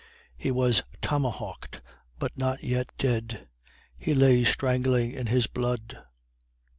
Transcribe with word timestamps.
He 0.35 0.49
was 0.49 0.81
tomahawked, 1.03 1.83
but 2.17 2.35
not 2.35 2.63
yet 2.63 2.91
dead. 2.97 3.47
He 3.99 4.15
lay 4.15 4.43
strangling 4.43 5.11
in 5.11 5.27
his 5.27 5.45
blood. 5.45 5.99